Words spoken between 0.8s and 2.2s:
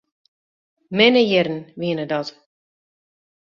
Minne jierren wienen